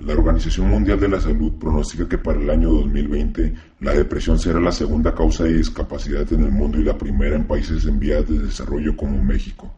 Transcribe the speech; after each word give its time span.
La 0.00 0.14
Organización 0.14 0.70
Mundial 0.70 0.98
de 0.98 1.08
la 1.08 1.20
Salud 1.20 1.52
pronostica 1.58 2.08
que 2.08 2.16
para 2.16 2.40
el 2.40 2.48
año 2.48 2.70
2020 2.70 3.54
la 3.80 3.92
depresión 3.92 4.38
será 4.38 4.58
la 4.58 4.72
segunda 4.72 5.14
causa 5.14 5.44
de 5.44 5.52
discapacidad 5.52 6.32
en 6.32 6.44
el 6.44 6.50
mundo 6.50 6.78
y 6.78 6.84
la 6.84 6.96
primera 6.96 7.36
en 7.36 7.44
países 7.44 7.84
en 7.84 8.00
vías 8.00 8.26
de 8.26 8.38
desarrollo 8.38 8.96
como 8.96 9.22
México. 9.22 9.70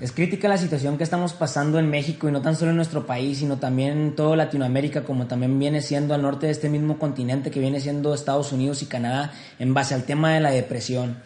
Es 0.00 0.10
crítica 0.10 0.48
la 0.48 0.58
situación 0.58 0.98
que 0.98 1.04
estamos 1.04 1.32
pasando 1.32 1.78
en 1.78 1.88
México 1.88 2.28
y 2.28 2.32
no 2.32 2.42
tan 2.42 2.56
solo 2.56 2.72
en 2.72 2.76
nuestro 2.76 3.06
país, 3.06 3.38
sino 3.38 3.58
también 3.58 3.92
en 3.92 4.16
toda 4.16 4.34
Latinoamérica, 4.34 5.04
como 5.04 5.28
también 5.28 5.56
viene 5.60 5.80
siendo 5.80 6.12
al 6.12 6.22
norte 6.22 6.46
de 6.46 6.52
este 6.52 6.68
mismo 6.68 6.98
continente 6.98 7.52
que 7.52 7.60
viene 7.60 7.78
siendo 7.78 8.14
Estados 8.14 8.50
Unidos 8.50 8.82
y 8.82 8.86
Canadá 8.86 9.32
en 9.60 9.74
base 9.74 9.94
al 9.94 10.02
tema 10.02 10.32
de 10.32 10.40
la 10.40 10.50
depresión. 10.50 11.18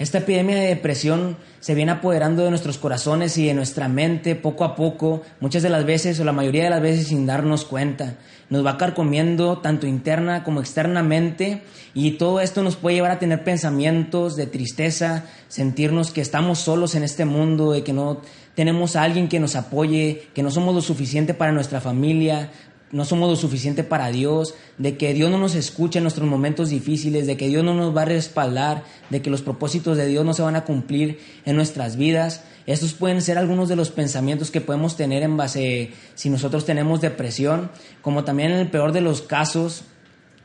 Esta 0.00 0.16
epidemia 0.16 0.56
de 0.56 0.68
depresión 0.68 1.36
se 1.60 1.74
viene 1.74 1.92
apoderando 1.92 2.42
de 2.42 2.48
nuestros 2.48 2.78
corazones 2.78 3.36
y 3.36 3.46
de 3.46 3.52
nuestra 3.52 3.86
mente 3.86 4.34
poco 4.34 4.64
a 4.64 4.74
poco, 4.74 5.20
muchas 5.40 5.62
de 5.62 5.68
las 5.68 5.84
veces 5.84 6.18
o 6.18 6.24
la 6.24 6.32
mayoría 6.32 6.64
de 6.64 6.70
las 6.70 6.80
veces 6.80 7.08
sin 7.08 7.26
darnos 7.26 7.66
cuenta. 7.66 8.14
Nos 8.48 8.64
va 8.64 8.78
carcomiendo 8.78 9.58
tanto 9.58 9.86
interna 9.86 10.42
como 10.42 10.60
externamente 10.60 11.64
y 11.92 12.12
todo 12.12 12.40
esto 12.40 12.62
nos 12.62 12.76
puede 12.76 12.96
llevar 12.96 13.10
a 13.10 13.18
tener 13.18 13.44
pensamientos 13.44 14.36
de 14.36 14.46
tristeza, 14.46 15.26
sentirnos 15.48 16.12
que 16.12 16.22
estamos 16.22 16.60
solos 16.60 16.94
en 16.94 17.02
este 17.02 17.26
mundo, 17.26 17.72
de 17.72 17.84
que 17.84 17.92
no 17.92 18.22
tenemos 18.54 18.96
a 18.96 19.02
alguien 19.02 19.28
que 19.28 19.38
nos 19.38 19.54
apoye, 19.54 20.28
que 20.34 20.42
no 20.42 20.50
somos 20.50 20.74
lo 20.74 20.80
suficiente 20.80 21.34
para 21.34 21.52
nuestra 21.52 21.82
familia, 21.82 22.50
no 22.92 23.04
somos 23.04 23.30
lo 23.30 23.36
suficiente 23.36 23.84
para 23.84 24.10
Dios, 24.10 24.54
de 24.76 24.96
que 24.96 25.14
Dios 25.14 25.30
no 25.30 25.38
nos 25.38 25.54
escucha 25.54 25.98
en 25.98 26.04
nuestros 26.04 26.28
momentos 26.28 26.70
difíciles, 26.70 27.26
de 27.26 27.36
que 27.36 27.48
Dios 27.48 27.62
no 27.62 27.74
nos 27.74 27.96
va 27.96 28.02
a 28.02 28.06
respaldar, 28.06 28.84
de 29.10 29.22
que 29.22 29.30
los 29.30 29.42
propósitos 29.42 29.96
de 29.96 30.06
Dios 30.06 30.24
no 30.24 30.34
se 30.34 30.42
van 30.42 30.56
a 30.56 30.64
cumplir 30.64 31.20
en 31.44 31.54
nuestras 31.54 31.96
vidas. 31.96 32.42
Estos 32.66 32.92
pueden 32.92 33.22
ser 33.22 33.38
algunos 33.38 33.68
de 33.68 33.76
los 33.76 33.90
pensamientos 33.90 34.50
que 34.50 34.60
podemos 34.60 34.96
tener 34.96 35.22
en 35.22 35.36
base 35.36 35.92
si 36.14 36.30
nosotros 36.30 36.64
tenemos 36.64 37.00
depresión, 37.00 37.70
como 38.02 38.24
también 38.24 38.50
en 38.50 38.58
el 38.58 38.70
peor 38.70 38.92
de 38.92 39.00
los 39.00 39.22
casos, 39.22 39.82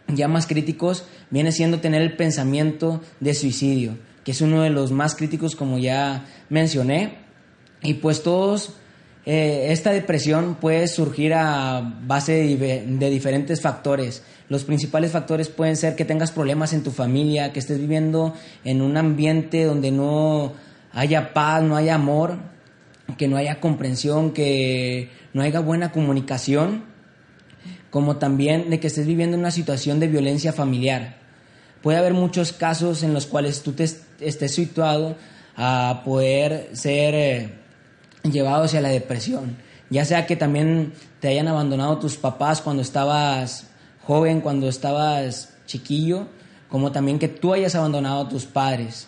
ya 0.08 0.28
más 0.28 0.46
críticos, 0.46 1.06
viene 1.32 1.52
siendo 1.52 1.80
tener 1.80 2.04
el 2.04 2.16
pensamiento 2.16 3.02
de 3.20 3.34
suicidio, 3.34 3.98
que 4.24 4.32
es 4.32 4.42
uno 4.42 4.62
de 4.62 4.70
los 4.70 4.92
más 4.92 5.16
críticos 5.16 5.56
como 5.56 5.80
ya 5.80 6.26
mencioné. 6.50 7.26
Y 7.82 7.96
pues 7.96 8.22
todos 8.22 8.74
eh, 9.26 9.72
esta 9.72 9.92
depresión 9.92 10.56
puede 10.56 10.88
surgir 10.88 11.34
a 11.34 11.82
base 12.06 12.56
de, 12.58 13.10
diferentes 13.10 13.60
factores. 13.60 14.22
Los 14.50 14.64
principales 14.64 15.12
factores 15.12 15.50
pueden 15.50 15.76
ser 15.76 15.96
que 15.96 16.06
tengas 16.06 16.32
problemas 16.32 16.74
en 16.74 16.84
tu 16.84 16.92
familia, 16.92 17.52
que 17.52 17.60
estés 17.60 17.80
viviendo 17.80 18.36
en 18.64 18.84
un 18.84 18.98
ambiente 18.98 19.64
donde 19.64 19.92
no 19.92 20.54
haya 20.94 21.34
paz, 21.34 21.64
no 21.64 21.76
haya 21.76 21.96
amor, 21.96 22.38
que 23.18 23.28
no 23.28 23.38
haya 23.38 23.60
comprensión, 23.60 24.32
que 24.32 25.10
no 25.34 25.42
haya 25.42 25.60
buena 25.60 25.92
comunicación, 25.92 26.84
como 27.90 28.18
también 28.18 28.70
de 28.70 28.80
que 28.80 28.88
estés 28.88 29.08
viviendo 29.08 29.38
una 29.38 29.50
situación 29.50 30.00
de 30.00 30.08
violencia 30.08 30.54
familiar. 30.54 31.18
Puede 31.82 31.98
haber 31.98 32.14
muchos 32.14 32.54
casos 32.54 33.02
en 33.02 33.14
los 33.14 33.26
cuales 33.26 33.64
tú 33.64 33.72
te 33.72 33.86
estés 34.20 34.54
situado 34.54 35.16
a 35.56 36.04
poder 36.06 36.70
ser... 36.74 37.16
Eh, 37.16 37.65
llevado 38.32 38.64
hacia 38.64 38.82
la 38.82 38.90
depresión. 38.90 39.58
Ya 39.90 40.06
sea 40.06 40.26
que 40.26 40.36
también 40.36 40.94
te 41.20 41.28
hayan 41.28 41.48
abandonado 41.48 42.00
tus 42.00 42.18
papás 42.18 42.62
cuando 42.62 42.82
estabas 42.82 43.68
joven, 44.04 44.42
cuando 44.42 44.68
estabas 44.68 45.54
chiquillo, 45.66 46.28
como 46.70 46.92
también 46.92 47.20
que 47.20 47.28
tú 47.28 47.54
hayas 47.54 47.76
abandonado 47.76 48.22
a 48.22 48.30
tus 48.30 48.46
padres. 48.46 49.08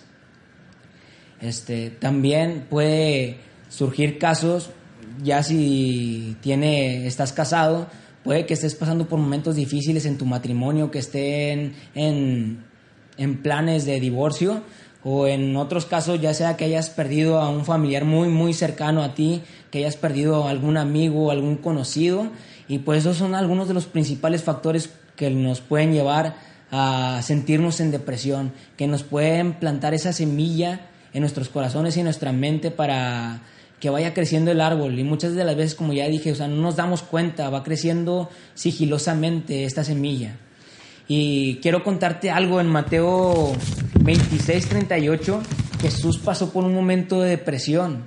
Este, 1.42 1.90
también 1.90 2.66
puede 2.70 3.38
surgir 3.70 4.18
casos, 4.18 4.72
ya 5.23 5.44
si 5.44 6.36
tiene, 6.42 7.08
estás 7.08 7.34
casado, 7.34 7.88
puede 8.23 8.45
que 8.45 8.54
estés 8.54 8.76
pasando 8.76 9.08
por 9.08 9.20
momentos 9.20 9.56
difíciles 9.56 10.06
en 10.06 10.18
tu 10.18 10.26
matrimonio, 10.26 10.92
que 10.92 11.00
estén 11.00 11.76
en, 11.94 12.64
en 13.18 13.42
planes 13.42 13.86
de 13.86 14.00
divorcio, 14.00 14.64
o 15.03 15.27
en 15.27 15.55
otros 15.55 15.85
casos 15.85 16.19
ya 16.19 16.33
sea 16.33 16.58
que 16.58 16.65
hayas 16.65 16.89
perdido 16.89 17.39
a 17.39 17.49
un 17.49 17.65
familiar 17.65 18.05
muy 18.05 18.30
muy 18.30 18.53
cercano 18.53 19.03
a 19.03 19.13
ti, 19.13 19.41
que 19.71 19.80
hayas 19.80 19.95
perdido 19.95 20.45
a 20.45 20.49
algún 20.49 20.77
amigo 20.77 21.27
o 21.27 21.31
algún 21.31 21.58
conocido 21.58 22.27
y 22.67 22.80
pues 22.80 22.99
esos 22.99 23.17
son 23.17 23.35
algunos 23.35 23.67
de 23.67 23.73
los 23.73 23.85
principales 23.85 24.43
factores 24.43 24.89
que 25.15 25.30
nos 25.30 25.61
pueden 25.61 25.93
llevar 25.93 26.35
a 26.71 27.21
sentirnos 27.23 27.80
en 27.80 27.91
depresión, 27.91 28.52
que 28.75 28.87
nos 28.87 29.03
pueden 29.03 29.53
plantar 29.53 29.93
esa 29.93 30.11
semilla 30.11 30.81
en 31.14 31.21
nuestros 31.21 31.49
corazones 31.49 31.95
y 31.95 32.02
en 32.02 32.05
nuestra 32.05 32.31
mente 32.31 32.71
para 32.71 33.41
que 33.79 33.89
vaya 33.89 34.14
creciendo 34.14 34.52
el 34.52 34.59
árbol 34.59 34.97
y 34.97 35.03
muchas 35.03 35.35
de 35.35 35.43
las 35.43 35.55
veces 35.55 35.75
como 35.75 35.93
ya 35.93 36.08
dije, 36.08 36.31
o 36.31 36.35
sea, 36.35 36.47
no 36.47 36.61
nos 36.61 36.75
damos 36.75 37.03
cuenta, 37.03 37.49
va 37.49 37.64
creciendo 37.64 38.29
sigilosamente 38.55 39.64
esta 39.64 39.83
semilla. 39.83 40.35
Y 41.08 41.60
quiero 41.62 41.84
contarte 41.84 42.30
algo 42.30 42.60
en 42.60 42.68
Mateo 42.68 43.54
26, 44.02 44.68
38. 44.68 45.42
Jesús 45.82 46.18
pasó 46.20 46.52
por 46.52 46.66
un 46.66 46.73
momento 46.73 47.22
de 47.22 47.30
depresión, 47.30 48.06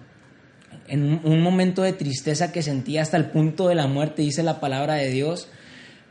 en 0.89 1.21
un 1.25 1.41
momento 1.41 1.83
de 1.83 1.93
tristeza 1.93 2.53
que 2.53 2.63
sentía 2.63 3.03
hasta 3.03 3.17
el 3.17 3.27
punto 3.27 3.69
de 3.69 3.77
la 3.77 3.87
muerte, 3.87 4.23
dice 4.23 4.43
la 4.43 4.61
palabra 4.61 4.95
de 4.95 5.09
Dios. 5.09 5.49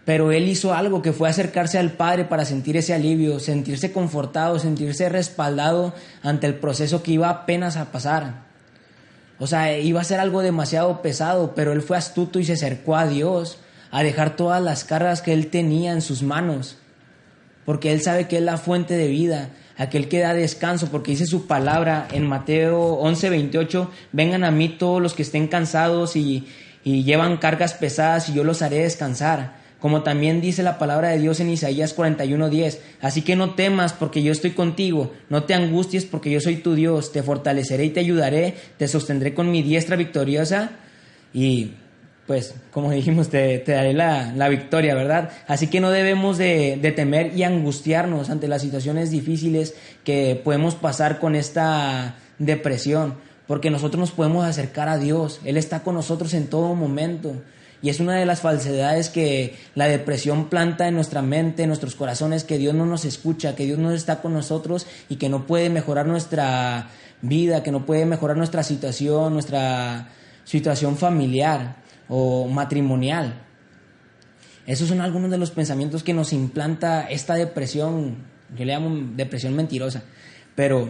Pero 0.06 0.32
él 0.32 0.48
hizo 0.48 0.74
algo 0.74 1.04
que 1.04 1.14
fue 1.14 1.30
acercarse 1.30 1.78
al 1.78 1.92
Padre 1.92 2.24
para 2.24 2.46
sentir 2.46 2.78
ese 2.78 2.96
alivio, 2.96 3.40
sentirse 3.40 3.92
confortado, 3.92 4.58
sentirse 4.58 5.10
respaldado 5.10 5.94
ante 6.24 6.48
el 6.48 6.56
proceso 6.56 7.04
que 7.04 7.12
iba 7.12 7.30
apenas 7.30 7.78
a 7.78 7.92
pasar. 7.92 8.46
O 9.38 9.46
sea, 9.46 9.78
iba 9.78 10.02
a 10.02 10.06
ser 10.06 10.20
algo 10.20 10.42
demasiado 10.42 11.02
pesado, 11.02 11.54
pero 11.54 11.74
él 11.74 11.82
fue 11.82 11.98
astuto 11.98 12.40
y 12.40 12.46
se 12.46 12.54
acercó 12.54 12.96
a 12.96 13.06
Dios 13.06 13.60
a 13.92 14.04
dejar 14.04 14.36
todas 14.36 14.62
las 14.62 14.84
cargas 14.84 15.22
que 15.22 15.34
él 15.34 15.48
tenía 15.48 15.92
en 15.92 16.02
sus 16.02 16.24
manos, 16.24 16.78
porque 17.66 17.92
él 17.92 18.02
sabe 18.02 18.28
que 18.28 18.38
es 18.38 18.44
la 18.44 18.58
fuente 18.58 18.96
de 18.96 19.08
vida, 19.08 19.50
aquel 19.78 20.10
que 20.10 20.20
da 20.20 20.34
descanso, 20.34 20.90
porque 20.92 21.12
dice 21.12 21.26
su 21.26 21.48
palabra 21.48 22.08
en 22.12 22.28
Mateo 22.28 23.00
11:28, 23.02 23.90
vengan 24.12 24.44
a 24.44 24.52
mí 24.52 24.70
todos 24.70 25.02
los 25.02 25.14
que 25.14 25.24
estén 25.24 25.48
cansados 25.48 26.16
y, 26.16 26.48
y 26.84 27.04
llevan 27.04 27.38
cargas 27.38 27.74
pesadas 27.74 28.30
y 28.30 28.34
yo 28.34 28.44
los 28.44 28.62
haré 28.62 28.80
descansar. 28.80 29.58
Como 29.80 30.04
también 30.04 30.42
dice 30.42 30.62
la 30.62 30.78
palabra 30.78 31.10
de 31.10 31.20
Dios 31.20 31.40
en 31.40 31.50
Isaías 31.50 31.96
41:10, 31.96 32.80
así 33.02 33.22
que 33.22 33.38
no 33.38 33.56
temas 33.56 33.94
porque 33.94 34.22
yo 34.22 34.34
estoy 34.34 34.52
contigo, 34.52 35.14
no 35.30 35.46
te 35.46 35.54
angusties 35.54 36.06
porque 36.06 36.30
yo 36.30 36.42
soy 36.42 36.58
tu 36.58 36.76
Dios, 36.76 37.14
te 37.14 37.24
fortaleceré 37.24 37.86
y 37.86 37.90
te 37.92 38.02
ayudaré, 38.02 38.56
te 38.78 38.90
sostendré 38.90 39.34
con 39.34 39.50
mi 39.50 39.64
diestra 39.64 39.96
victoriosa 39.96 40.72
y 41.34 41.72
pues 42.29 42.53
como 42.72 42.91
dijimos, 42.91 43.29
te, 43.29 43.63
daré 43.66 43.91
la, 43.91 44.50
victoria, 44.50 44.94
¿verdad? 44.94 45.31
Así 45.47 45.66
que 45.66 45.79
no 45.79 45.90
debemos 45.90 46.38
de, 46.38 46.94
temer 46.95 47.35
y 47.35 47.41
angustiarnos 47.41 48.29
ante 48.29 48.47
las 48.47 48.62
situaciones 48.62 49.09
difíciles 49.09 49.73
que 50.03 50.40
podemos 50.44 50.75
pasar 50.75 51.17
con 51.17 51.34
esta 51.34 52.17
depresión, 52.38 53.16
porque 53.47 53.72
nosotros 53.72 54.00
nos 54.00 54.12
podemos 54.12 54.45
acercar 54.45 54.90
a 54.90 55.00
Dios, 55.00 55.40
Él 55.44 55.57
está 55.57 55.79
con 55.79 55.95
nosotros 55.95 56.35
en 56.35 56.45
todo 56.45 56.75
momento. 56.75 57.34
Y 57.81 57.90
es 57.90 58.00
una 58.00 58.13
de 58.13 58.28
las 58.28 58.41
falsedades 58.41 59.09
que 59.09 59.56
la 59.73 59.88
depresión 59.88 60.50
planta 60.50 60.88
en 60.88 60.94
nuestra 60.94 61.23
mente, 61.23 61.63
en 61.63 61.69
nuestros 61.69 61.96
corazones, 61.96 62.44
que 62.44 62.59
Dios 62.59 62.75
no 62.75 62.85
nos 62.85 63.06
escucha, 63.06 63.56
que 63.56 63.66
Dios 63.66 63.79
no 63.79 63.91
está 63.91 64.22
con 64.22 64.34
nosotros 64.34 64.85
y 65.09 65.16
que 65.16 65.29
no 65.29 65.47
puede 65.47 65.72
mejorar 65.72 66.06
nuestra 66.06 66.90
vida, 67.23 67.63
que 67.63 67.72
no 67.72 67.88
puede 67.88 68.06
mejorar 68.06 68.38
nuestra 68.38 68.61
situación, 68.61 69.34
nuestra 69.34 70.09
situación 70.44 70.96
familiar 70.96 71.89
o 72.09 72.47
matrimonial. 72.47 73.46
Esos 74.66 74.90
son 74.90 75.02
algunos 75.02 75.31
de 75.31 75.38
los 75.38 75.52
pensamientos 75.52 76.03
que 76.03 76.14
nos 76.14 76.34
implanta 76.34 77.09
esta 77.09 77.36
depresión, 77.36 78.18
yo 78.58 78.66
le 78.66 78.74
llamo 78.74 79.14
depresión 79.16 79.56
mentirosa, 79.56 80.03
pero, 80.56 80.90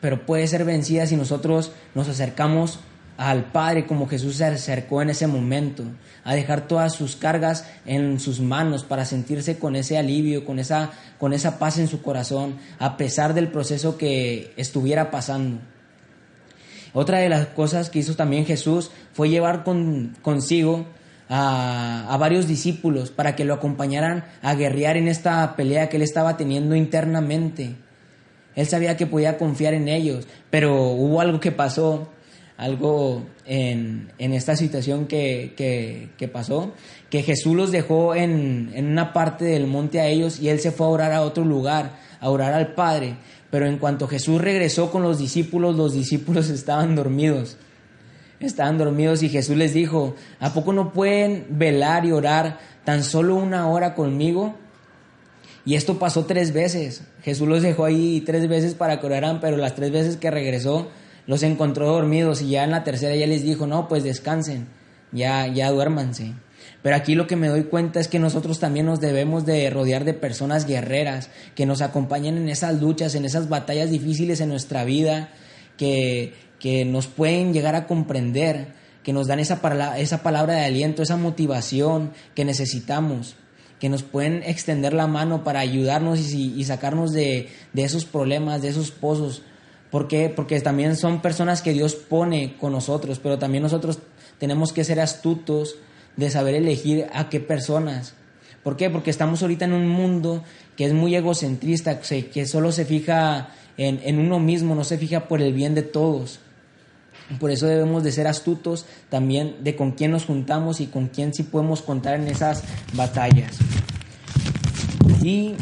pero 0.00 0.24
puede 0.24 0.46
ser 0.46 0.64
vencida 0.64 1.06
si 1.06 1.16
nosotros 1.16 1.72
nos 1.94 2.08
acercamos 2.08 2.78
al 3.20 3.52
Padre 3.52 3.86
como 3.86 4.08
Jesús 4.08 4.36
se 4.36 4.46
acercó 4.46 5.02
en 5.02 5.10
ese 5.10 5.26
momento, 5.26 5.84
a 6.24 6.34
dejar 6.34 6.66
todas 6.66 6.94
sus 6.94 7.16
cargas 7.16 7.66
en 7.84 8.18
sus 8.18 8.40
manos 8.40 8.82
para 8.82 9.04
sentirse 9.04 9.58
con 9.58 9.76
ese 9.76 9.98
alivio, 9.98 10.46
con 10.46 10.58
esa, 10.58 10.92
con 11.18 11.34
esa 11.34 11.58
paz 11.58 11.78
en 11.78 11.86
su 11.86 12.00
corazón, 12.00 12.56
a 12.78 12.96
pesar 12.96 13.34
del 13.34 13.48
proceso 13.48 13.98
que 13.98 14.54
estuviera 14.56 15.10
pasando. 15.10 15.60
Otra 16.92 17.18
de 17.18 17.28
las 17.28 17.46
cosas 17.46 17.90
que 17.90 18.00
hizo 18.00 18.16
también 18.16 18.46
Jesús 18.46 18.90
fue 19.12 19.28
llevar 19.28 19.64
consigo 20.22 20.86
a, 21.28 22.16
varios 22.18 22.48
discípulos 22.48 23.10
para 23.10 23.36
que 23.36 23.44
lo 23.44 23.54
acompañaran 23.54 24.24
a 24.42 24.54
guerrear 24.54 24.96
en 24.96 25.06
esta 25.06 25.54
pelea 25.54 25.88
que 25.88 25.96
él 25.96 26.02
estaba 26.02 26.36
teniendo 26.36 26.74
internamente. 26.74 27.76
Él 28.56 28.66
sabía 28.66 28.96
que 28.96 29.06
podía 29.06 29.38
confiar 29.38 29.74
en 29.74 29.88
ellos, 29.88 30.26
pero 30.50 30.88
hubo 30.88 31.20
algo 31.20 31.38
que 31.38 31.52
pasó, 31.52 32.08
algo 32.56 33.24
en, 33.46 34.10
esta 34.18 34.56
situación 34.56 35.06
que, 35.06 36.10
pasó, 36.32 36.72
que 37.08 37.22
Jesús 37.22 37.54
los 37.54 37.70
dejó 37.70 38.16
en, 38.16 38.72
en 38.74 38.86
una 38.86 39.12
parte 39.12 39.44
del 39.44 39.68
monte 39.68 40.00
a 40.00 40.08
ellos 40.08 40.40
y 40.40 40.48
él 40.48 40.58
se 40.58 40.72
fue 40.72 40.86
a 40.86 40.90
orar 40.90 41.12
a 41.12 41.22
otro 41.22 41.44
lugar, 41.44 41.92
a 42.20 42.28
orar 42.28 42.52
al 42.52 42.74
Padre. 42.74 43.14
Pero 43.50 43.66
en 43.66 43.78
cuanto 43.78 44.06
Jesús 44.06 44.40
regresó 44.40 44.90
con 44.90 45.02
los 45.02 45.18
discípulos, 45.18 45.76
los 45.76 45.92
discípulos 45.92 46.48
estaban 46.50 46.94
dormidos. 46.94 47.56
estaban 48.38 48.78
dormidos 48.78 49.22
y 49.22 49.28
Jesús 49.28 49.56
les 49.56 49.74
dijo, 49.74 50.14
¿a 50.38 50.52
poco 50.52 50.72
no 50.72 50.92
pueden 50.92 51.46
velar 51.50 52.04
y 52.04 52.12
orar 52.12 52.58
tan 52.84 53.04
solo 53.04 53.36
una 53.36 53.68
hora 53.68 53.94
conmigo? 53.94 54.54
Y 55.64 55.74
esto 55.74 55.98
pasó 55.98 56.24
tres 56.24 56.52
veces. 56.52 57.02
Jesús 57.22 57.46
los 57.46 57.62
dejó 57.62 57.84
ahí 57.84 58.22
tres 58.24 58.48
veces 58.48 58.74
para 58.74 58.98
que 58.98 59.06
oraran, 59.06 59.40
pero 59.40 59.56
las 59.56 59.74
tres 59.74 59.90
veces 59.90 60.16
que 60.16 60.30
regresó 60.30 60.88
los 61.26 61.42
encontró 61.42 61.86
dormidos 61.86 62.40
y 62.42 62.50
ya 62.50 62.64
en 62.64 62.70
la 62.70 62.82
tercera 62.82 63.14
ya 63.14 63.26
les 63.26 63.42
dijo, 63.42 63.66
no, 63.66 63.88
pues 63.88 64.02
descansen, 64.02 64.66
ya, 65.12 65.46
ya 65.46 65.70
duérmanse. 65.70 66.32
Pero 66.82 66.96
aquí 66.96 67.14
lo 67.14 67.26
que 67.26 67.36
me 67.36 67.48
doy 67.48 67.64
cuenta 67.64 68.00
es 68.00 68.08
que 68.08 68.18
nosotros 68.18 68.58
también 68.58 68.86
nos 68.86 69.00
debemos 69.00 69.44
de 69.44 69.68
rodear 69.70 70.04
de 70.04 70.14
personas 70.14 70.66
guerreras 70.66 71.28
que 71.54 71.66
nos 71.66 71.82
acompañen 71.82 72.38
en 72.38 72.48
esas 72.48 72.80
luchas, 72.80 73.14
en 73.14 73.24
esas 73.24 73.48
batallas 73.48 73.90
difíciles 73.90 74.40
en 74.40 74.48
nuestra 74.48 74.84
vida, 74.84 75.30
que, 75.76 76.32
que 76.58 76.84
nos 76.84 77.06
pueden 77.06 77.52
llegar 77.52 77.74
a 77.74 77.86
comprender, 77.86 78.68
que 79.02 79.12
nos 79.12 79.26
dan 79.26 79.40
esa, 79.40 79.60
esa 79.98 80.22
palabra 80.22 80.54
de 80.54 80.64
aliento, 80.64 81.02
esa 81.02 81.16
motivación 81.16 82.12
que 82.34 82.44
necesitamos, 82.44 83.36
que 83.78 83.88
nos 83.88 84.02
pueden 84.02 84.42
extender 84.42 84.94
la 84.94 85.06
mano 85.06 85.44
para 85.44 85.60
ayudarnos 85.60 86.20
y, 86.32 86.64
sacarnos 86.64 87.12
de, 87.12 87.48
de, 87.72 87.82
esos 87.82 88.04
problemas, 88.04 88.62
de 88.62 88.68
esos 88.68 88.90
pozos. 88.90 89.42
¿Por 89.90 90.06
qué? 90.06 90.28
Porque 90.34 90.60
también 90.60 90.96
son 90.96 91.20
personas 91.20 91.62
que 91.62 91.72
Dios 91.72 91.94
pone 91.94 92.56
con 92.58 92.72
nosotros, 92.72 93.18
pero 93.18 93.38
también 93.38 93.62
nosotros 93.62 93.98
tenemos 94.38 94.72
que 94.72 94.84
ser 94.84 95.00
astutos 95.00 95.76
de 96.20 96.30
saber 96.30 96.54
elegir 96.54 97.06
a 97.12 97.28
qué 97.28 97.40
personas. 97.40 98.14
¿Por 98.62 98.76
qué? 98.76 98.90
Porque 98.90 99.10
estamos 99.10 99.42
ahorita 99.42 99.64
en 99.64 99.72
un 99.72 99.88
mundo 99.88 100.44
que 100.76 100.84
es 100.84 100.92
muy 100.92 101.16
egocentrista, 101.16 102.00
que 102.00 102.46
solo 102.46 102.72
se 102.72 102.84
fija 102.84 103.48
en, 103.76 104.00
en 104.04 104.18
uno 104.18 104.38
mismo, 104.38 104.74
no 104.74 104.84
se 104.84 104.98
fija 104.98 105.28
por 105.28 105.40
el 105.40 105.52
bien 105.54 105.74
de 105.74 105.82
todos. 105.82 106.40
Por 107.38 107.50
eso 107.50 107.66
debemos 107.66 108.04
de 108.04 108.12
ser 108.12 108.26
astutos 108.26 108.86
también 109.08 109.56
de 109.62 109.76
con 109.76 109.92
quién 109.92 110.10
nos 110.10 110.26
juntamos 110.26 110.80
y 110.80 110.86
con 110.86 111.08
quién 111.08 111.32
sí 111.32 111.42
podemos 111.42 111.80
contar 111.80 112.16
en 112.16 112.28
esas 112.28 112.64
batallas. 112.92 113.56
Y 115.22 115.54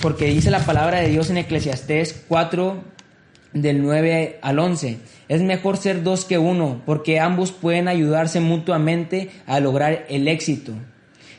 porque 0.00 0.26
dice 0.26 0.50
la 0.50 0.64
palabra 0.64 1.00
de 1.00 1.08
Dios 1.08 1.30
en 1.30 1.38
Eclesiastés 1.38 2.24
4 2.28 2.91
del 3.52 3.82
9 3.82 4.38
al 4.42 4.58
11. 4.58 4.98
Es 5.28 5.42
mejor 5.42 5.76
ser 5.76 6.02
dos 6.02 6.24
que 6.24 6.38
uno, 6.38 6.82
porque 6.86 7.20
ambos 7.20 7.52
pueden 7.52 7.88
ayudarse 7.88 8.40
mutuamente 8.40 9.30
a 9.46 9.60
lograr 9.60 10.06
el 10.08 10.28
éxito. 10.28 10.72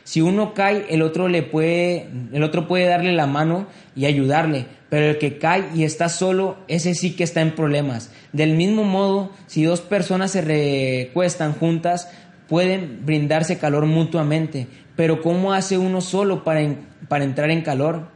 Si 0.04 0.20
uno 0.20 0.52
cae, 0.52 0.84
el 0.90 1.00
otro 1.00 1.28
le 1.28 1.42
puede, 1.42 2.08
el 2.32 2.42
otro 2.42 2.68
puede 2.68 2.84
darle 2.84 3.12
la 3.12 3.26
mano 3.26 3.66
y 3.96 4.04
ayudarle, 4.04 4.66
pero 4.90 5.06
el 5.06 5.18
que 5.18 5.38
cae 5.38 5.64
y 5.74 5.84
está 5.84 6.10
solo, 6.10 6.58
ese 6.68 6.94
sí 6.94 7.16
que 7.16 7.24
está 7.24 7.40
en 7.40 7.54
problemas. 7.54 8.10
Del 8.32 8.54
mismo 8.54 8.84
modo, 8.84 9.30
si 9.46 9.64
dos 9.64 9.80
personas 9.80 10.32
se 10.32 10.42
recuestan 10.42 11.54
juntas, 11.54 12.10
pueden 12.48 13.06
brindarse 13.06 13.58
calor 13.58 13.86
mutuamente, 13.86 14.66
pero 14.94 15.22
¿cómo 15.22 15.54
hace 15.54 15.78
uno 15.78 16.02
solo 16.02 16.44
para, 16.44 16.60
para 17.08 17.24
entrar 17.24 17.50
en 17.50 17.62
calor? 17.62 18.13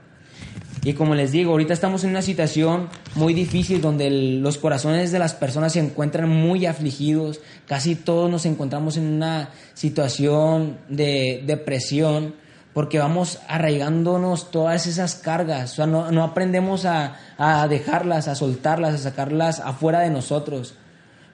Y 0.83 0.93
como 0.95 1.15
les 1.15 1.33
digo, 1.33 1.53
ahorita 1.53 1.73
estamos 1.73 2.05
en 2.05 2.11
una 2.11 2.23
situación 2.23 2.89
muy 3.15 3.35
difícil 3.35 3.81
donde 3.81 4.11
los 4.11 4.59
corazones 4.59 5.11
de 5.13 5.19
las 5.19 5.35
personas 5.35 5.73
se 5.73 5.81
encuentran 5.81 6.29
muy 6.29 6.67
afligidos, 6.67 7.41
casi 7.67 7.95
todos 7.95 8.31
nos 8.31 8.47
encontramos 8.47 8.97
en 8.97 9.07
una 9.07 9.51
situación 9.75 10.79
de 10.89 11.43
depresión 11.47 12.35
porque 12.73 12.99
vamos 12.99 13.41
arraigándonos 13.49 14.53
todas 14.53 14.87
esas 14.87 15.17
cargas, 15.17 15.73
o 15.73 15.77
sea, 15.77 15.87
no, 15.87 16.23
aprendemos 16.23 16.85
a, 16.85 17.17
a 17.37 17.67
dejarlas, 17.67 18.29
a 18.29 18.37
soltarlas, 18.37 18.95
a 18.95 18.99
sacarlas 18.99 19.59
afuera 19.59 20.01
de 20.01 20.11
nosotros. 20.11 20.75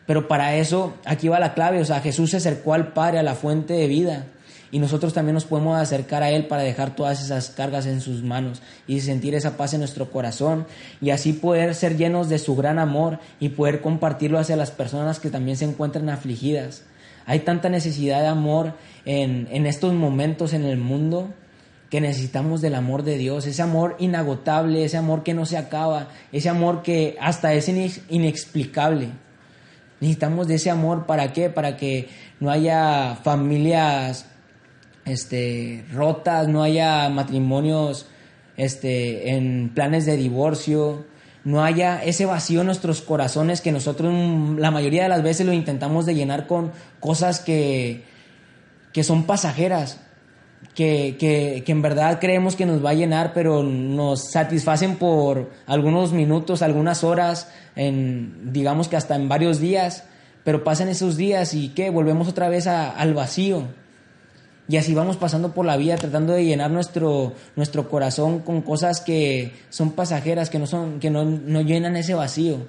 Pero 0.07 0.27
para 0.27 0.57
eso, 0.57 0.95
aquí 1.05 1.29
va 1.29 1.39
la 1.39 1.55
clave, 1.55 1.81
o 1.81 1.85
sea, 1.85 2.01
Jesús 2.01 2.31
se 2.31 2.39
acercó 2.39 2.73
al 2.73 2.93
Padre, 2.93 3.19
a 3.19 3.23
la 3.23 3.35
fuente 3.35 3.75
de 3.75 3.89
vida 3.89 4.27
y 4.75 4.81
nosotros 4.81 5.13
también 5.13 5.35
nos 5.35 5.45
podemos 5.45 5.79
acercar 5.79 6.25
a 6.25 6.31
Él 6.31 6.49
para 6.49 6.65
dejar 6.65 6.97
todas 6.97 7.23
esas 7.23 7.51
cargas 7.51 7.87
en 7.87 8.01
sus 8.01 8.25
manos 8.25 8.61
y 8.89 9.03
sentir 9.03 9.37
esa 9.37 9.57
paz 9.57 9.73
en 9.73 9.79
nuestro 9.79 10.11
corazón 10.11 10.67
y 11.01 11.11
así 11.11 11.33
poder 11.33 11.77
ser 11.77 11.97
llenos 11.97 12.29
de 12.29 12.41
su 12.41 12.57
gran 12.57 12.81
amor 12.81 13.21
y 13.39 13.51
poder 13.51 13.81
compartirlo 13.81 14.37
hacia 14.37 14.57
las 14.57 14.73
personas 14.73 15.21
que 15.21 15.31
también 15.31 15.57
se 15.57 15.65
encuentran 15.65 16.09
afligidas. 16.11 16.83
Hay 17.25 17.39
tanta 17.39 17.69
necesidad 17.69 18.23
de 18.23 18.27
amor 18.27 18.75
en, 19.05 19.47
en 19.53 19.67
estos 19.67 19.95
momentos 19.95 20.53
en 20.53 20.65
el 20.65 20.77
mundo 20.77 21.33
que 21.89 22.01
necesitamos 22.01 22.61
del 22.61 22.75
amor 22.75 23.05
de 23.05 23.17
Dios, 23.17 23.47
ese 23.47 23.63
amor 23.63 23.95
inagotable, 24.01 24.85
ese 24.85 24.97
amor 24.97 25.23
que 25.23 25.35
no 25.35 25.47
se 25.47 25.57
acaba, 25.57 26.09
ese 26.33 26.49
amor 26.49 26.83
que 26.83 27.17
hasta 27.21 27.55
es 27.55 27.69
inexplicable. 28.09 29.11
Necesitamos 30.01 30.49
de 30.49 30.57
ese 30.57 30.71
amor 30.71 31.07
para 31.07 31.33
qué? 31.33 31.49
Para 31.49 31.77
que 31.77 32.09
no 32.41 32.51
haya 32.51 33.15
familias 33.23 34.27
este, 35.05 35.85
rotas, 35.93 36.49
no 36.49 36.63
haya 36.63 37.09
matrimonios 37.09 38.07
este, 38.57 39.31
en 39.31 39.71
planes 39.75 40.07
de 40.07 40.17
divorcio, 40.17 41.05
no 41.45 41.63
haya 41.63 42.03
ese 42.03 42.25
vacío 42.25 42.61
en 42.61 42.67
nuestros 42.67 43.03
corazones 43.03 43.61
que 43.61 43.73
nosotros 43.73 44.13
la 44.59 44.71
mayoría 44.71 45.03
de 45.03 45.11
las 45.11 45.23
veces 45.23 45.47
lo 45.47 45.53
intentamos 45.53 46.07
de 46.07 46.15
llenar 46.15 46.47
con 46.47 46.73
cosas 47.01 47.41
que, 47.41 48.05
que 48.93 49.05
son 49.05 49.25
pasajeras, 49.25 50.01
que, 50.75 51.17
que, 51.19 51.63
que, 51.65 51.73
en 51.73 51.83
verdad 51.83 52.19
creemos 52.19 52.57
que 52.57 52.65
nos 52.65 52.83
va 52.83 52.91
a 52.91 52.95
llenar, 52.95 53.35
pero 53.35 53.63
nos 53.63 54.31
satisfacen 54.31 54.97
por 54.97 55.51
algunos 55.67 56.13
minutos, 56.13 56.63
algunas 56.63 57.05
horas, 57.05 57.53
en, 57.77 58.53
digamos 58.53 58.89
que 58.89 58.97
hasta 58.97 59.15
en 59.15 59.29
varios 59.29 59.61
días, 59.61 60.05
pero 60.45 60.65
pasan 60.65 60.89
esos 60.89 61.17
días 61.17 61.53
y 61.53 61.69
que 61.69 61.91
volvemos 61.91 62.29
otra 62.29 62.49
vez 62.49 62.67
al 62.67 63.13
vacío. 63.13 63.65
Y 64.67 64.79
así 64.79 64.95
vamos 64.95 65.19
pasando 65.19 65.53
por 65.53 65.67
la 65.67 65.77
vida 65.77 65.97
tratando 65.97 66.33
de 66.33 66.45
llenar 66.45 66.71
nuestro, 66.71 67.35
nuestro 67.55 67.89
corazón 67.89 68.39
con 68.39 68.63
cosas 68.63 69.01
que 69.01 69.53
son 69.69 69.93
pasajeras, 69.93 70.49
que 70.49 70.59
no, 70.59 70.67
son, 70.67 71.01
que 71.01 71.11
no, 71.11 71.25
no 71.25 71.61
llenan 71.61 71.97
ese 71.97 72.15
vacío. 72.15 72.67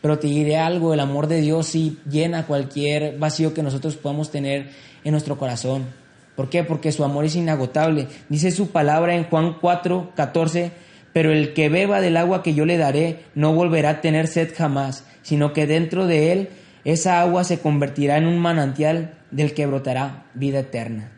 Pero 0.00 0.18
te 0.18 0.28
diré 0.28 0.56
algo, 0.56 0.94
el 0.94 1.00
amor 1.00 1.26
de 1.26 1.40
Dios 1.40 1.66
sí 1.66 1.98
llena 2.08 2.46
cualquier 2.46 3.18
vacío 3.18 3.52
que 3.52 3.62
nosotros 3.62 3.96
podamos 3.96 4.30
tener 4.30 4.70
en 5.04 5.12
nuestro 5.12 5.36
corazón. 5.36 5.86
¿Por 6.34 6.48
qué? 6.48 6.64
Porque 6.64 6.92
su 6.92 7.04
amor 7.04 7.24
es 7.24 7.34
inagotable. 7.34 8.06
Dice 8.28 8.50
su 8.50 8.70
palabra 8.70 9.14
en 9.14 9.24
Juan 9.24 9.56
4, 9.60 10.12
14, 10.14 10.70
pero 11.12 11.32
el 11.32 11.52
que 11.52 11.68
beba 11.68 12.00
del 12.00 12.16
agua 12.16 12.42
que 12.42 12.54
yo 12.54 12.64
le 12.64 12.78
daré 12.78 13.24
no 13.34 13.52
volverá 13.52 13.90
a 13.90 14.00
tener 14.00 14.28
sed 14.28 14.54
jamás, 14.56 15.04
sino 15.22 15.52
que 15.52 15.66
dentro 15.66 16.06
de 16.06 16.32
él 16.32 16.48
esa 16.84 17.20
agua 17.20 17.44
se 17.44 17.58
convertirá 17.58 18.16
en 18.16 18.26
un 18.26 18.38
manantial 18.38 19.14
del 19.30 19.52
que 19.52 19.66
brotará 19.66 20.26
vida 20.34 20.60
eterna. 20.60 21.17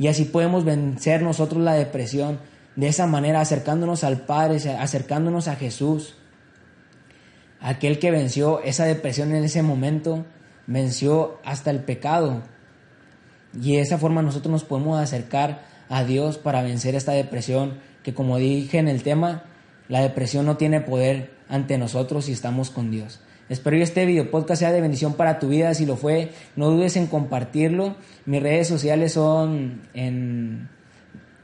Y 0.00 0.08
así 0.08 0.24
podemos 0.24 0.64
vencer 0.64 1.20
nosotros 1.20 1.62
la 1.62 1.74
depresión, 1.74 2.38
de 2.74 2.88
esa 2.88 3.06
manera 3.06 3.42
acercándonos 3.42 4.02
al 4.02 4.22
Padre, 4.22 4.56
acercándonos 4.78 5.46
a 5.46 5.56
Jesús. 5.56 6.14
Aquel 7.60 7.98
que 7.98 8.10
venció 8.10 8.62
esa 8.62 8.86
depresión 8.86 9.34
en 9.34 9.44
ese 9.44 9.62
momento, 9.62 10.24
venció 10.66 11.38
hasta 11.44 11.70
el 11.70 11.80
pecado. 11.80 12.40
Y 13.52 13.76
de 13.76 13.82
esa 13.82 13.98
forma 13.98 14.22
nosotros 14.22 14.50
nos 14.50 14.64
podemos 14.64 14.98
acercar 14.98 15.64
a 15.90 16.02
Dios 16.02 16.38
para 16.38 16.62
vencer 16.62 16.94
esta 16.94 17.12
depresión, 17.12 17.78
que 18.02 18.14
como 18.14 18.38
dije 18.38 18.78
en 18.78 18.88
el 18.88 19.02
tema, 19.02 19.44
la 19.88 20.00
depresión 20.00 20.46
no 20.46 20.56
tiene 20.56 20.80
poder 20.80 21.34
ante 21.46 21.76
nosotros 21.76 22.24
si 22.24 22.32
estamos 22.32 22.70
con 22.70 22.90
Dios. 22.90 23.20
Espero 23.50 23.76
que 23.76 23.82
este 23.82 24.06
video 24.06 24.30
podcast 24.30 24.60
sea 24.60 24.70
de 24.70 24.80
bendición 24.80 25.14
para 25.14 25.40
tu 25.40 25.48
vida. 25.48 25.74
Si 25.74 25.84
lo 25.84 25.96
fue, 25.96 26.30
no 26.54 26.70
dudes 26.70 26.96
en 26.96 27.08
compartirlo. 27.08 27.96
Mis 28.24 28.40
redes 28.40 28.68
sociales 28.68 29.14
son 29.14 29.82
en, 29.92 30.68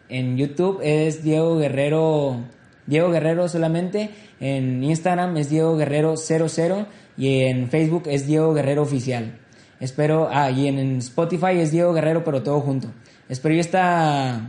en 0.08 0.36
YouTube 0.36 0.78
es 0.84 1.24
Diego 1.24 1.56
Guerrero, 1.58 2.44
Diego 2.86 3.10
Guerrero 3.10 3.48
solamente. 3.48 4.10
En 4.38 4.84
Instagram 4.84 5.36
es 5.36 5.50
Diego 5.50 5.76
Guerrero 5.76 6.16
00 6.16 6.86
y 7.18 7.40
en 7.40 7.68
Facebook 7.70 8.04
es 8.06 8.28
Diego 8.28 8.54
Guerrero 8.54 8.82
Oficial. 8.82 9.40
Espero, 9.80 10.28
ah, 10.30 10.52
y 10.52 10.68
en 10.68 10.98
Spotify 10.98 11.58
es 11.58 11.72
Diego 11.72 11.92
Guerrero, 11.92 12.22
pero 12.22 12.40
todo 12.44 12.60
junto. 12.60 12.86
Espero 13.28 13.56
que 13.56 13.60
esta 13.60 14.48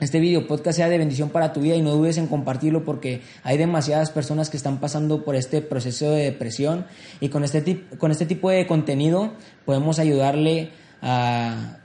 este 0.00 0.18
video 0.18 0.48
podcast 0.48 0.76
sea 0.76 0.88
de 0.88 0.98
bendición 0.98 1.30
para 1.30 1.52
tu 1.52 1.60
vida 1.60 1.76
y 1.76 1.82
no 1.82 1.92
dudes 1.92 2.18
en 2.18 2.26
compartirlo 2.26 2.84
porque 2.84 3.22
hay 3.44 3.56
demasiadas 3.56 4.10
personas 4.10 4.50
que 4.50 4.56
están 4.56 4.80
pasando 4.80 5.24
por 5.24 5.36
este 5.36 5.60
proceso 5.60 6.10
de 6.10 6.24
depresión 6.24 6.86
y 7.20 7.28
con 7.28 7.44
este, 7.44 7.84
con 7.98 8.10
este 8.10 8.26
tipo 8.26 8.50
de 8.50 8.66
contenido 8.66 9.34
podemos 9.64 10.00
ayudarle 10.00 10.70
a, 11.00 11.78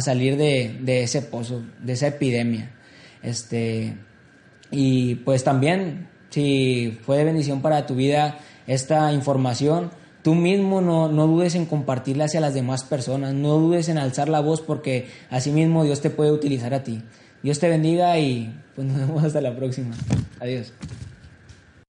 salir 0.00 0.36
de, 0.36 1.02
ese 1.02 1.22
pozo, 1.22 1.62
de 1.80 1.92
esa 1.92 2.08
epidemia. 2.08 2.72
Este, 3.22 3.96
y 4.72 5.16
pues 5.16 5.44
también, 5.44 6.08
si 6.30 6.98
fue 7.02 7.18
de 7.18 7.24
bendición 7.24 7.62
para 7.62 7.86
tu 7.86 7.94
vida 7.94 8.38
esta 8.66 9.12
información, 9.12 9.90
tú 10.22 10.34
mismo 10.34 10.80
no, 10.80 11.08
no, 11.08 11.28
dudes 11.28 11.54
en 11.54 11.66
compartirla 11.66 12.24
hacia 12.24 12.40
las 12.40 12.54
demás 12.54 12.82
personas, 12.82 13.34
no 13.34 13.58
dudes 13.58 13.88
en 13.88 13.98
alzar 13.98 14.28
la 14.28 14.40
voz 14.40 14.62
porque 14.62 15.08
así 15.30 15.52
mismo 15.52 15.84
Dios 15.84 16.00
te 16.00 16.10
puede 16.10 16.32
utilizar 16.32 16.74
a 16.74 16.82
ti. 16.82 17.02
Dios 17.42 17.58
te 17.58 17.68
bendiga 17.68 18.18
y 18.18 18.52
pues 18.74 18.86
nos 18.86 18.96
vemos 18.96 19.24
hasta 19.24 19.40
la 19.40 19.54
próxima. 19.56 19.94
Adiós. 20.40 20.72